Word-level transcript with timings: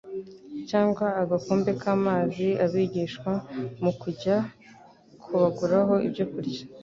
cyangwa 0.69 1.05
agakombe 1.21 1.71
k’amazi. 1.81 2.47
Abigishwa 2.65 3.31
mu 3.83 3.91
kujya 4.01 4.35
kubaguraho 5.21 5.93
ibyo 6.07 6.25
kurya, 6.31 6.61